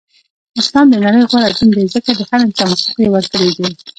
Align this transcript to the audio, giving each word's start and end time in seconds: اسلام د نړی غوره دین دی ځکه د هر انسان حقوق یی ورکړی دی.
اسلام 0.61 0.87
د 0.89 0.95
نړی 1.05 1.21
غوره 1.29 1.49
دین 1.57 1.69
دی 1.75 1.83
ځکه 1.95 2.09
د 2.17 2.21
هر 2.29 2.39
انسان 2.45 2.67
حقوق 2.71 2.97
یی 3.01 3.09
ورکړی 3.11 3.49
دی. 3.57 3.71